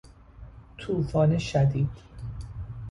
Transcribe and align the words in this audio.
توفان 0.77 1.37
شدید 1.37 1.89